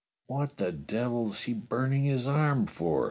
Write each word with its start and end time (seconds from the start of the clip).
"What 0.25 0.57
the 0.57 0.71
devil's 0.71 1.41
he 1.41 1.53
burning 1.53 2.05
his 2.05 2.27
arm 2.27 2.65
for. 2.65 2.99